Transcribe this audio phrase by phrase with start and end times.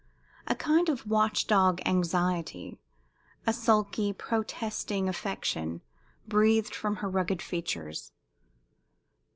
[0.47, 2.79] A kind of watch dog anxiety,
[3.45, 5.81] a sulky, protesting affection
[6.27, 8.11] breathed from her rugged features.